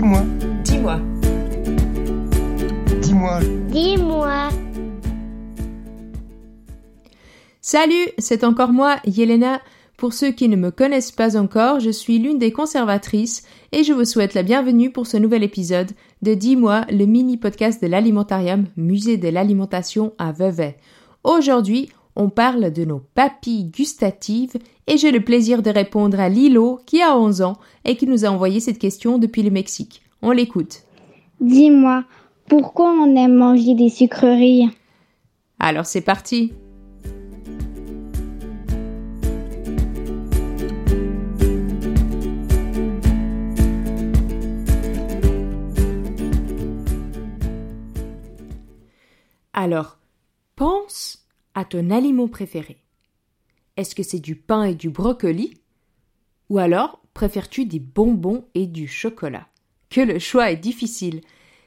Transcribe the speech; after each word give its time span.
Dis-moi. 0.00 0.22
Dis-moi. 0.64 1.00
Dis-moi. 3.02 3.40
Dis-moi. 3.68 4.48
Salut, 7.60 8.08
c'est 8.16 8.42
encore 8.42 8.72
moi, 8.72 8.96
Yelena. 9.04 9.60
Pour 9.98 10.14
ceux 10.14 10.30
qui 10.30 10.48
ne 10.48 10.56
me 10.56 10.70
connaissent 10.70 11.12
pas 11.12 11.36
encore, 11.36 11.80
je 11.80 11.90
suis 11.90 12.18
l'une 12.18 12.38
des 12.38 12.50
conservatrices 12.50 13.42
et 13.72 13.84
je 13.84 13.92
vous 13.92 14.06
souhaite 14.06 14.32
la 14.32 14.42
bienvenue 14.42 14.90
pour 14.90 15.06
ce 15.06 15.18
nouvel 15.18 15.42
épisode 15.42 15.90
de 16.22 16.32
Dis-moi, 16.32 16.86
le 16.90 17.04
mini 17.04 17.36
podcast 17.36 17.82
de 17.82 17.86
l'alimentarium 17.86 18.68
Musée 18.78 19.18
de 19.18 19.28
l'alimentation 19.28 20.14
à 20.16 20.32
Vevey. 20.32 20.78
Aujourd'hui, 21.24 21.90
on 22.16 22.28
parle 22.28 22.72
de 22.72 22.84
nos 22.84 23.00
papilles 23.14 23.64
gustatives 23.64 24.56
et 24.86 24.96
j'ai 24.96 25.10
le 25.10 25.24
plaisir 25.24 25.62
de 25.62 25.70
répondre 25.70 26.18
à 26.18 26.28
Lilo 26.28 26.80
qui 26.86 27.02
a 27.02 27.16
11 27.16 27.42
ans 27.42 27.56
et 27.84 27.96
qui 27.96 28.06
nous 28.06 28.24
a 28.24 28.28
envoyé 28.28 28.60
cette 28.60 28.78
question 28.78 29.18
depuis 29.18 29.42
le 29.42 29.50
Mexique. 29.50 30.02
On 30.22 30.30
l'écoute. 30.30 30.82
Dis-moi, 31.40 32.04
pourquoi 32.48 32.92
on 32.92 33.16
aime 33.16 33.34
manger 33.34 33.74
des 33.74 33.88
sucreries? 33.88 34.68
Alors 35.58 35.86
c'est 35.86 36.00
parti. 36.00 36.52
Alors, 49.52 49.98
pense 50.56 51.09
à 51.54 51.64
ton 51.64 51.90
aliment 51.90 52.28
préféré. 52.28 52.82
Est-ce 53.76 53.94
que 53.94 54.02
c'est 54.02 54.20
du 54.20 54.36
pain 54.36 54.64
et 54.64 54.74
du 54.74 54.90
brocoli? 54.90 55.58
Ou 56.48 56.58
alors 56.58 57.02
préfères-tu 57.14 57.64
des 57.64 57.78
bonbons 57.78 58.44
et 58.54 58.66
du 58.66 58.86
chocolat? 58.88 59.48
Que 59.88 60.00
le 60.00 60.18
choix 60.18 60.50
est 60.50 60.56
difficile. 60.56 61.20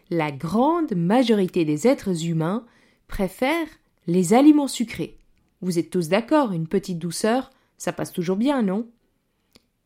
La 0.09 0.31
grande 0.31 0.93
majorité 0.95 1.65
des 1.65 1.87
êtres 1.87 2.25
humains 2.25 2.65
préfèrent 3.07 3.67
les 4.07 4.33
aliments 4.33 4.67
sucrés. 4.67 5.17
Vous 5.61 5.79
êtes 5.79 5.89
tous 5.89 6.09
d'accord, 6.09 6.51
une 6.51 6.67
petite 6.67 6.99
douceur, 6.99 7.49
ça 7.77 7.93
passe 7.93 8.11
toujours 8.11 8.37
bien, 8.37 8.61
non? 8.61 8.89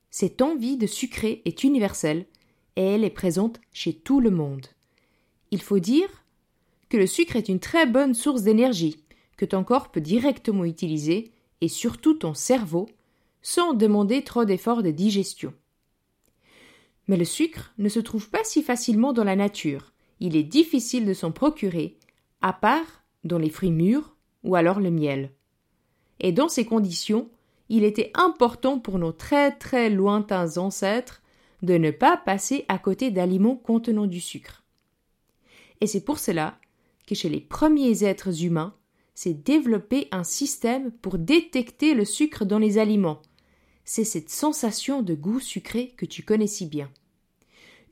Cette 0.09 0.41
envie 0.41 0.77
de 0.77 0.87
sucrer 0.87 1.41
est 1.45 1.63
universelle 1.63 2.25
et 2.75 2.81
elle 2.81 3.03
est 3.03 3.09
présente 3.09 3.59
chez 3.71 3.93
tout 3.93 4.19
le 4.19 4.31
monde. 4.31 4.67
Il 5.51 5.61
faut 5.61 5.79
dire 5.79 6.09
que 6.89 6.97
le 6.97 7.07
sucre 7.07 7.35
est 7.35 7.49
une 7.49 7.59
très 7.59 7.85
bonne 7.85 8.13
source 8.13 8.43
d'énergie 8.43 9.03
que 9.37 9.45
ton 9.45 9.63
corps 9.63 9.91
peut 9.91 10.01
directement 10.01 10.65
utiliser 10.65 11.31
et 11.61 11.67
surtout 11.67 12.15
ton 12.15 12.33
cerveau 12.33 12.87
sans 13.41 13.73
demander 13.73 14.23
trop 14.23 14.45
d'efforts 14.45 14.83
de 14.83 14.91
digestion. 14.91 15.53
Mais 17.07 17.17
le 17.17 17.25
sucre 17.25 17.73
ne 17.77 17.89
se 17.89 17.99
trouve 17.99 18.29
pas 18.29 18.43
si 18.43 18.61
facilement 18.61 19.13
dans 19.13 19.23
la 19.23 19.35
nature. 19.35 19.93
Il 20.19 20.35
est 20.35 20.43
difficile 20.43 21.05
de 21.05 21.13
s'en 21.13 21.31
procurer, 21.31 21.97
à 22.41 22.51
part 22.51 23.03
dans 23.23 23.37
les 23.37 23.49
fruits 23.49 23.71
mûrs 23.71 24.15
ou 24.43 24.55
alors 24.55 24.79
le 24.79 24.91
miel. 24.91 25.31
Et 26.19 26.31
dans 26.31 26.49
ces 26.49 26.65
conditions, 26.65 27.29
il 27.69 27.83
était 27.83 28.11
important 28.15 28.79
pour 28.79 28.97
nos 28.97 29.11
très 29.11 29.51
très 29.51 29.89
lointains 29.89 30.57
ancêtres 30.57 31.21
de 31.61 31.77
ne 31.77 31.91
pas 31.91 32.17
passer 32.17 32.65
à 32.67 32.77
côté 32.77 33.11
d'aliments 33.11 33.55
contenant 33.55 34.07
du 34.07 34.19
sucre. 34.19 34.63
Et 35.81 35.87
c'est 35.87 36.03
pour 36.03 36.19
cela 36.19 36.59
que 37.07 37.15
chez 37.15 37.29
les 37.29 37.41
premiers 37.41 38.03
êtres 38.03 38.43
humains, 38.43 38.73
s'est 39.17 39.33
développé 39.33 40.07
un 40.11 40.23
système 40.23 40.91
pour 40.91 41.17
détecter 41.17 41.95
le 41.95 42.05
sucre 42.05 42.45
dans 42.45 42.59
les 42.59 42.77
aliments. 42.77 43.23
C'est 43.83 44.03
cette 44.03 44.29
sensation 44.29 45.01
de 45.01 45.15
goût 45.15 45.39
sucré 45.39 45.95
que 45.97 46.05
tu 46.05 46.21
connais 46.21 46.45
si 46.45 46.67
bien. 46.67 46.91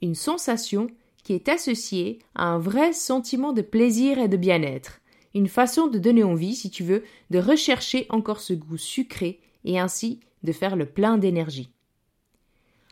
Une 0.04 0.14
sensation 0.14 0.86
qui 1.24 1.34
est 1.34 1.50
associée 1.50 2.20
à 2.36 2.50
un 2.50 2.60
vrai 2.60 2.94
sentiment 2.94 3.54
de 3.54 3.64
plaisir 3.64 4.20
et 4.20 4.28
de 4.28 4.38
bien-être, 4.38 5.02
une 5.34 5.48
façon 5.48 5.88
de 5.88 5.98
donner 5.98 6.24
envie, 6.24 6.54
si 6.54 6.70
tu 6.70 6.84
veux, 6.84 7.04
de 7.32 7.40
rechercher 7.40 8.06
encore 8.10 8.40
ce 8.40 8.54
goût 8.54 8.78
sucré 8.78 9.40
et 9.64 9.80
ainsi 9.80 10.20
de 10.44 10.52
faire 10.52 10.76
le 10.76 10.86
plein 10.86 11.18
d'énergie. 11.18 11.72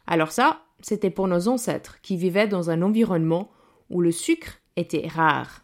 Alors 0.07 0.31
ça, 0.31 0.63
c'était 0.81 1.11
pour 1.11 1.27
nos 1.27 1.49
ancêtres 1.49 2.01
qui 2.01 2.17
vivaient 2.17 2.47
dans 2.47 2.71
un 2.71 2.81
environnement 2.81 3.51
où 3.91 4.01
le 4.01 4.11
sucre 4.11 4.57
était 4.75 5.07
rare. 5.07 5.62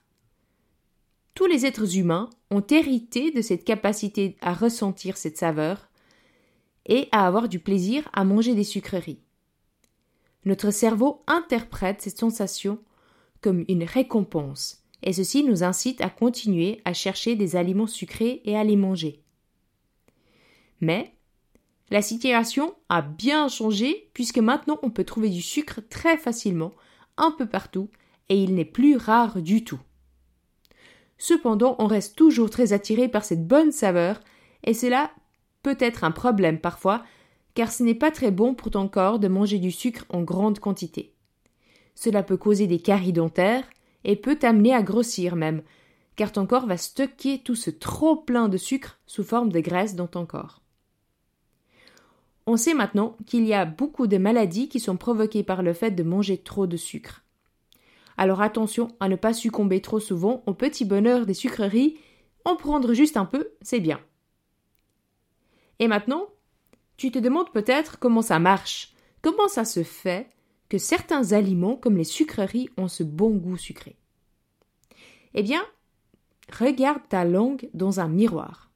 Tous 1.40 1.46
les 1.46 1.66
êtres 1.66 1.96
humains 1.96 2.30
ont 2.52 2.66
hérité 2.70 3.32
de 3.32 3.42
cette 3.42 3.64
capacité 3.64 4.36
à 4.42 4.54
ressentir 4.54 5.16
cette 5.16 5.38
saveur 5.38 5.88
et 6.86 7.08
à 7.14 7.26
avoir 7.26 7.48
du 7.48 7.60
plaisir 7.60 8.10
à 8.12 8.26
manger 8.26 8.56
des 8.56 8.66
sucreries. 8.66 9.22
Notre 10.44 10.70
cerveau 10.70 11.24
interprète 11.28 12.02
cette 12.02 12.20
sensation 12.20 12.78
comme 13.40 13.64
une 13.70 13.86
récompense, 13.86 14.84
et 15.02 15.14
ceci 15.14 15.46
nous 15.46 15.64
incite 15.64 16.02
à 16.02 16.10
continuer 16.10 16.82
à 16.84 16.92
chercher 16.92 17.38
des 17.38 17.56
aliments 17.56 17.88
sucrés 17.88 18.42
et 18.44 18.58
à 18.58 18.66
les 18.66 18.76
manger. 18.76 19.24
Mais 20.82 21.14
la 21.90 22.02
situation 22.02 22.76
a 22.90 23.02
bien 23.02 23.48
changé 23.48 24.10
puisque 24.14 24.40
maintenant 24.40 24.78
on 24.84 24.90
peut 24.90 25.06
trouver 25.06 25.30
du 25.30 25.42
sucre 25.42 25.80
très 25.90 26.18
facilement, 26.18 26.74
un 27.16 27.32
peu 27.32 27.46
partout, 27.46 27.88
et 28.28 28.44
il 28.44 28.56
n'est 28.56 28.66
plus 28.66 28.98
rare 28.98 29.42
du 29.42 29.64
tout. 29.64 29.80
Cependant, 31.20 31.76
on 31.78 31.86
reste 31.86 32.16
toujours 32.16 32.50
très 32.50 32.74
attiré 32.74 33.10
par 33.10 33.24
cette 33.24 33.46
bonne 33.46 33.72
saveur, 33.72 34.22
et 34.64 34.74
cela 34.74 35.12
peut 35.62 35.78
être 35.80 36.04
un 36.04 36.12
problème 36.12 36.60
parfois, 36.60 37.04
car 37.54 37.72
ce 37.72 37.84
n'est 37.84 37.94
pas 37.94 38.10
très 38.10 38.32
bon 38.32 38.56
pour 38.56 38.72
ton 38.72 38.88
corps 38.88 39.20
de 39.20 39.28
manger 39.28 39.60
du 39.60 39.70
sucre 39.70 40.06
en 40.10 40.22
grande 40.22 40.60
quantité. 40.60 41.14
Cela 41.94 42.24
peut 42.24 42.38
causer 42.38 42.68
des 42.68 42.80
caries 42.80 43.14
dentaires 43.14 43.70
et 44.06 44.16
peut 44.16 44.38
t'amener 44.38 44.74
à 44.74 44.82
grossir 44.82 45.36
même, 45.36 45.62
car 46.16 46.32
ton 46.32 46.46
corps 46.46 46.66
va 46.66 46.78
stocker 46.78 47.40
tout 47.40 47.56
ce 47.56 47.70
trop 47.70 48.16
plein 48.16 48.48
de 48.48 48.58
sucre 48.58 48.98
sous 49.06 49.24
forme 49.24 49.52
de 49.52 49.60
graisse 49.60 49.96
dans 49.96 50.08
ton 50.08 50.26
corps. 50.26 50.62
On 52.46 52.56
sait 52.56 52.74
maintenant 52.74 53.18
qu'il 53.26 53.46
y 53.46 53.54
a 53.54 53.66
beaucoup 53.66 54.08
de 54.08 54.18
maladies 54.18 54.70
qui 54.70 54.80
sont 54.80 54.96
provoquées 54.96 55.44
par 55.44 55.62
le 55.62 55.74
fait 55.74 55.92
de 55.92 56.04
manger 56.04 56.38
trop 56.38 56.66
de 56.66 56.78
sucre. 56.78 57.24
Alors 58.20 58.42
attention 58.42 58.90
à 59.00 59.08
ne 59.08 59.16
pas 59.16 59.32
succomber 59.32 59.80
trop 59.80 60.02
souvent 60.02 60.44
au 60.46 60.54
petit 60.54 60.84
bonheur 60.84 61.26
des 61.26 61.34
sucreries, 61.34 61.98
en 62.44 62.58
prendre 62.58 62.94
juste 62.94 63.16
un 63.16 63.24
peu, 63.24 63.52
c'est 63.62 63.80
bien. 63.80 64.02
Et 65.80 65.88
maintenant, 65.88 66.28
tu 66.98 67.12
te 67.12 67.20
demandes 67.20 67.50
peut-être 67.54 67.98
comment 67.98 68.22
ça 68.22 68.38
marche, 68.38 68.94
comment 69.22 69.48
ça 69.48 69.64
se 69.64 69.84
fait 69.84 70.30
que 70.68 70.78
certains 70.78 71.32
aliments 71.32 71.78
comme 71.78 71.96
les 71.96 72.04
sucreries 72.04 72.70
ont 72.76 72.90
ce 72.90 73.04
bon 73.04 73.38
goût 73.38 73.56
sucré? 73.56 73.96
Eh 75.34 75.42
bien, 75.42 75.62
regarde 76.52 77.08
ta 77.08 77.24
langue 77.24 77.70
dans 77.74 78.02
un 78.02 78.10
miroir. 78.10 78.70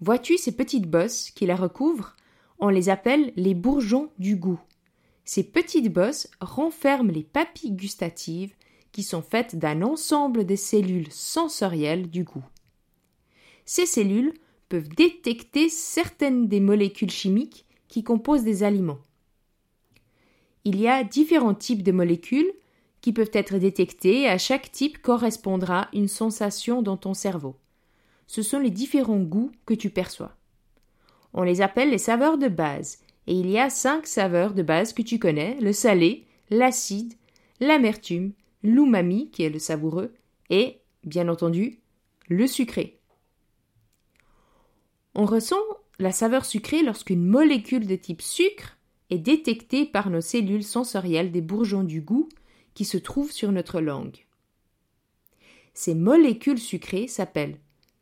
Vois-tu 0.00 0.38
ces 0.38 0.56
petites 0.56 0.90
bosses 0.90 1.30
qui 1.30 1.46
la 1.46 1.54
recouvrent? 1.54 2.16
On 2.58 2.68
les 2.68 2.88
appelle 2.88 3.32
les 3.36 3.54
bourgeons 3.54 4.10
du 4.18 4.34
goût. 4.34 4.58
Ces 5.24 5.44
petites 5.44 5.92
bosses 5.92 6.28
renferment 6.40 7.10
les 7.10 7.22
papilles 7.22 7.72
gustatives 7.72 8.54
qui 8.92 9.02
sont 9.02 9.22
faites 9.22 9.56
d'un 9.56 9.82
ensemble 9.82 10.46
de 10.46 10.54
cellules 10.54 11.10
sensorielles 11.10 12.10
du 12.10 12.24
goût. 12.24 12.44
Ces 13.64 13.86
cellules 13.86 14.34
peuvent 14.68 14.88
détecter 14.88 15.68
certaines 15.68 16.48
des 16.48 16.60
molécules 16.60 17.10
chimiques 17.10 17.64
qui 17.88 18.04
composent 18.04 18.44
des 18.44 18.62
aliments. 18.62 19.00
Il 20.64 20.80
y 20.80 20.88
a 20.88 21.04
différents 21.04 21.54
types 21.54 21.82
de 21.82 21.92
molécules 21.92 22.52
qui 23.00 23.12
peuvent 23.12 23.30
être 23.34 23.58
détectées 23.58 24.22
et 24.22 24.28
à 24.28 24.38
chaque 24.38 24.72
type 24.72 25.02
correspondra 25.02 25.88
une 25.92 26.08
sensation 26.08 26.80
dans 26.80 26.96
ton 26.96 27.14
cerveau. 27.14 27.56
Ce 28.26 28.42
sont 28.42 28.58
les 28.58 28.70
différents 28.70 29.20
goûts 29.20 29.52
que 29.66 29.74
tu 29.74 29.90
perçois. 29.90 30.34
On 31.34 31.42
les 31.42 31.60
appelle 31.60 31.90
les 31.90 31.98
saveurs 31.98 32.38
de 32.38 32.48
base 32.48 33.03
et 33.26 33.34
il 33.34 33.50
y 33.50 33.58
a 33.58 33.70
cinq 33.70 34.06
saveurs 34.06 34.54
de 34.54 34.62
base 34.62 34.92
que 34.92 35.02
tu 35.02 35.18
connais 35.18 35.56
le 35.60 35.72
salé, 35.72 36.26
l'acide, 36.50 37.14
l'amertume, 37.60 38.32
l'umami, 38.62 39.30
qui 39.30 39.42
est 39.42 39.50
le 39.50 39.58
savoureux, 39.58 40.12
et, 40.50 40.78
bien 41.04 41.28
entendu, 41.28 41.78
le 42.28 42.46
sucré. 42.46 42.98
On 45.14 45.26
ressent 45.26 45.62
la 45.98 46.12
saveur 46.12 46.44
sucrée 46.44 46.82
lorsqu'une 46.82 47.24
molécule 47.24 47.86
de 47.86 47.96
type 47.96 48.22
sucre 48.22 48.76
est 49.10 49.18
détectée 49.18 49.84
par 49.86 50.10
nos 50.10 50.20
cellules 50.20 50.64
sensorielles 50.64 51.30
des 51.30 51.40
bourgeons 51.40 51.84
du 51.84 52.00
goût 52.00 52.28
qui 52.74 52.84
se 52.84 52.98
trouvent 52.98 53.30
sur 53.30 53.52
notre 53.52 53.80
langue. 53.80 54.26
Ces 55.72 55.94
molécules 55.94 56.58
sucrées 56.58 57.06
s'appellent 57.06 57.58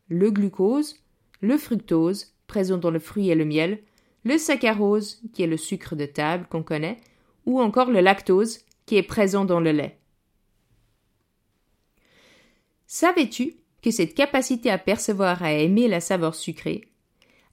le 0.07 0.31
glucose, 0.31 1.03
le 1.41 1.57
fructose, 1.57 2.33
présent 2.47 2.77
dans 2.77 2.91
le 2.91 2.99
fruit 2.99 3.29
et 3.29 3.35
le 3.35 3.45
miel, 3.45 3.79
le 4.23 4.37
saccharose, 4.37 5.21
qui 5.33 5.43
est 5.43 5.47
le 5.47 5.57
sucre 5.57 5.95
de 5.95 6.05
table 6.05 6.47
qu'on 6.49 6.63
connaît, 6.63 6.97
ou 7.45 7.61
encore 7.61 7.91
le 7.91 7.99
lactose, 7.99 8.59
qui 8.85 8.95
est 8.97 9.03
présent 9.03 9.45
dans 9.45 9.59
le 9.59 9.71
lait. 9.71 9.99
Savais-tu 12.87 13.55
que 13.81 13.91
cette 13.91 14.13
capacité 14.13 14.69
à 14.69 14.77
percevoir 14.77 15.41
et 15.43 15.45
à 15.45 15.59
aimer 15.59 15.87
la 15.87 15.99
saveur 15.99 16.35
sucrée 16.35 16.87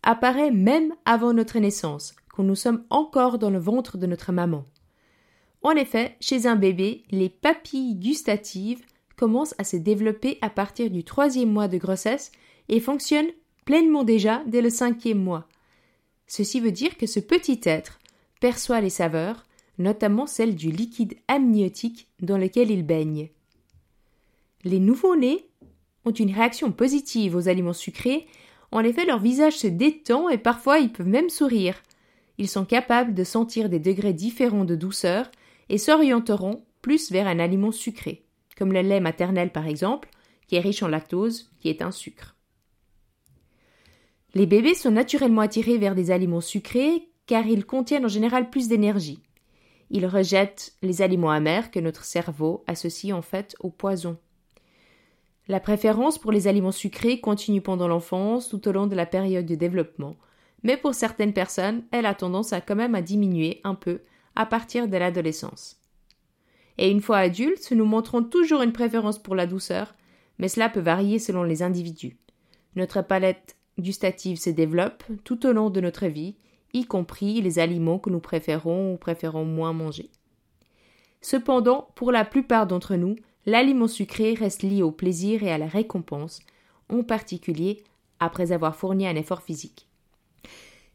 apparaît 0.03 0.51
même 0.51 0.95
avant 1.05 1.33
notre 1.33 1.59
naissance, 1.59 2.15
quand 2.29 2.43
nous 2.43 2.55
sommes 2.55 2.85
encore 2.91 3.39
dans 3.39 3.51
le 3.51 3.59
ventre 3.59 3.99
de 3.99 4.07
notre 4.07 4.33
maman? 4.33 4.65
En 5.63 5.73
effet, 5.73 6.17
chez 6.21 6.47
un 6.47 6.57
bébé, 6.57 7.05
les 7.11 7.29
papilles 7.29 7.97
gustatives 7.97 8.83
commencent 9.17 9.55
à 9.59 9.65
se 9.65 9.77
développer 9.77 10.39
à 10.41 10.49
partir 10.49 10.91
du 10.91 11.05
troisième 11.05 11.51
mois 11.51 11.69
de 11.69 11.77
grossesse 11.77 12.33
et 12.69 12.81
fonctionnent 12.81 13.31
pleinement 13.67 14.05
déjà 14.05 14.43
dès 14.47 14.63
le 14.63 14.71
cinquième 14.71 15.23
mois. 15.23 15.47
Ceci 16.31 16.61
veut 16.61 16.71
dire 16.71 16.97
que 16.97 17.07
ce 17.07 17.19
petit 17.19 17.61
être 17.65 17.99
perçoit 18.39 18.81
les 18.81 18.89
saveurs, 18.89 19.43
notamment 19.79 20.29
celles 20.29 20.55
du 20.55 20.71
liquide 20.71 21.17
amniotique 21.27 22.07
dans 22.21 22.39
lequel 22.39 22.71
il 22.71 22.87
baigne. 22.87 23.31
Les 24.63 24.79
nouveau-nés 24.79 25.45
ont 26.05 26.13
une 26.13 26.33
réaction 26.33 26.71
positive 26.71 27.35
aux 27.35 27.49
aliments 27.49 27.73
sucrés, 27.73 28.29
en 28.71 28.85
effet 28.85 29.05
leur 29.07 29.19
visage 29.19 29.59
se 29.59 29.67
détend 29.67 30.29
et 30.29 30.39
parfois 30.39 30.79
ils 30.79 30.93
peuvent 30.93 31.09
même 31.09 31.31
sourire. 31.31 31.83
Ils 32.39 32.49
sont 32.49 32.65
capables 32.65 33.13
de 33.13 33.25
sentir 33.25 33.69
des 33.69 33.81
degrés 33.81 34.13
différents 34.13 34.65
de 34.65 34.77
douceur 34.77 35.33
et 35.69 35.79
s'orienteront 35.79 36.65
plus 36.81 37.11
vers 37.11 37.27
un 37.27 37.41
aliment 37.41 37.73
sucré, 37.73 38.25
comme 38.57 38.73
le 38.73 38.83
lait 38.83 39.01
maternel 39.01 39.51
par 39.51 39.67
exemple, 39.67 40.09
qui 40.47 40.55
est 40.55 40.61
riche 40.61 40.85
en 40.85 40.89
lactose, 40.89 41.51
qui 41.59 41.69
est 41.71 41.83
un 41.83 41.91
sucre. 41.91 42.37
Les 44.35 44.47
bébés 44.47 44.75
sont 44.75 44.93
naturellement 44.93 45.41
attirés 45.41 45.79
vers 45.79 45.95
des 45.95 46.11
aliments 46.11 46.41
sucrés 46.41 47.09
car 47.27 47.47
ils 47.47 47.67
contiennent 47.67 48.05
en 48.05 48.09
général 48.09 48.51
plus 48.51 48.69
d'énergie. 48.69 49.23
Ils 49.91 50.07
rejettent 50.07 50.75
les 50.83 51.03
aliments 51.03 51.31
amers 51.31 51.71
que 51.71 51.81
notre 51.81 52.05
cerveau 52.05 52.63
associe 52.67 53.13
en 53.13 53.23
fait 53.23 53.57
au 53.61 53.71
poison. 53.71 54.19
La 55.49 55.59
préférence 55.59 56.17
pour 56.17 56.31
les 56.31 56.47
aliments 56.47 56.71
sucrés 56.71 57.21
continue 57.21 57.61
pendant 57.61 57.89
l'enfance 57.89 58.49
tout 58.49 58.69
au 58.69 58.73
long 58.73 58.87
de 58.87 58.95
la 58.95 59.07
période 59.07 59.47
de 59.47 59.57
développement, 59.57 60.15
mais 60.63 60.77
pour 60.77 60.95
certaines 60.95 61.33
personnes, 61.33 61.83
elle 61.91 62.07
a 62.07 62.15
tendance 62.15 62.53
à 62.53 62.61
quand 62.61 62.77
même 62.77 62.95
à 62.95 63.03
diminuer 63.03 63.61
un 63.65 63.75
peu 63.75 64.03
à 64.37 64.47
partir 64.47 64.87
de 64.87 64.97
l'adolescence. 64.97 65.81
Et 66.79 66.89
une 66.89 67.01
fois 67.01 67.19
adultes, 67.19 67.73
nous 67.73 67.85
montrons 67.85 68.23
toujours 68.23 68.63
une 68.63 68.73
préférence 68.73 69.21
pour 69.21 69.35
la 69.35 69.47
douceur, 69.47 69.95
mais 70.39 70.49
cela 70.49 70.69
peut 70.69 70.81
varier 70.81 71.19
selon 71.19 71.43
les 71.43 71.63
individus. 71.65 72.17
Notre 72.77 73.03
palette 73.03 73.57
gustative 73.81 74.39
se 74.39 74.51
développe 74.51 75.05
tout 75.25 75.47
au 75.47 75.53
long 75.53 75.71
de 75.71 75.81
notre 75.81 76.07
vie, 76.07 76.37
y 76.73 76.85
compris 76.85 77.41
les 77.41 77.59
aliments 77.59 77.99
que 77.99 78.11
nous 78.11 78.21
préférons 78.21 78.95
ou 78.95 78.97
préférons 78.97 79.45
moins 79.45 79.73
manger. 79.73 80.11
Cependant, 81.21 81.89
pour 81.95 82.13
la 82.13 82.25
plupart 82.25 82.67
d'entre 82.67 82.97
nous, 82.97 83.17
l'aliment 83.47 83.89
sucré 83.89 84.35
reste 84.35 84.63
lié 84.63 84.83
au 84.83 84.91
plaisir 84.91 85.43
et 85.43 85.51
à 85.51 85.59
la 85.59 85.67
récompense, 85.67 86.41
en 86.89 87.03
particulier 87.03 87.83
après 88.21 88.53
avoir 88.53 88.77
fourni 88.77 89.07
un 89.07 89.17
effort 89.17 89.43
physique. 89.43 89.87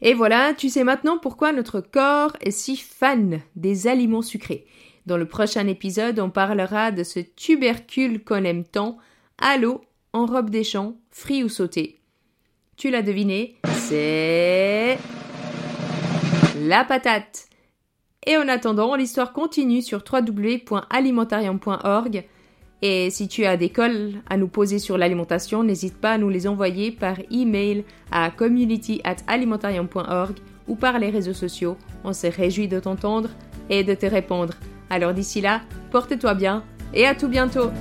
Et 0.02 0.14
voilà, 0.14 0.54
tu 0.54 0.70
sais 0.70 0.84
maintenant 0.84 1.18
pourquoi 1.18 1.52
notre 1.52 1.80
corps 1.80 2.36
est 2.42 2.52
si 2.52 2.78
fan 2.78 3.42
des 3.56 3.88
aliments 3.88 4.22
sucrés. 4.22 4.66
Dans 5.06 5.18
le 5.18 5.28
prochain 5.28 5.68
épisode, 5.68 6.20
on 6.20 6.30
parlera 6.30 6.92
de 6.92 7.04
ce 7.04 7.20
tubercule 7.20 8.24
qu'on 8.24 8.44
aime 8.44 8.66
tant, 8.66 8.98
à 9.38 9.58
l'eau, 9.58 9.82
en 10.14 10.26
robe 10.26 10.50
des 10.50 10.64
champs, 10.64 10.96
frit 11.12 11.44
ou 11.44 11.50
sauté. 11.50 12.00
Tu 12.78 12.90
l'as 12.90 13.02
deviné, 13.02 13.56
c'est 13.74 14.98
la 16.60 16.84
patate. 16.84 17.48
Et 18.28 18.38
en 18.38 18.48
attendant, 18.48 18.96
l'histoire 18.96 19.34
continue 19.34 19.82
sur 19.82 20.04
www.alimentarium.org 20.12 22.26
et 22.82 23.10
si 23.10 23.28
tu 23.28 23.44
as 23.46 23.58
des 23.58 23.70
cols 23.70 24.14
à 24.30 24.38
nous 24.38 24.48
poser 24.48 24.78
sur 24.80 24.98
l'alimentation, 24.98 25.62
n'hésite 25.64 26.00
pas 26.00 26.14
à 26.14 26.18
nous 26.18 26.30
les 26.30 26.48
envoyer 26.48 26.92
par 26.92 27.18
email 27.32 27.84
à 28.12 28.30
community@alimentarium.org 28.30 30.36
ou 30.68 30.76
par 30.76 31.00
les 31.00 31.10
réseaux 31.10 31.34
sociaux. 31.34 31.78
On 32.04 32.14
se 32.14 32.28
réjouit 32.28 32.68
de 32.68 32.80
t'entendre 32.80 33.30
et 33.70 33.84
de 33.84 33.96
te 33.96 34.06
répondre. 34.06 34.54
Alors 34.90 35.14
d'ici 35.14 35.42
là, 35.42 35.62
porte-toi 35.92 36.36
bien 36.36 36.64
et 36.94 37.08
à 37.08 37.16
tout 37.16 37.28
bientôt. 37.28 37.72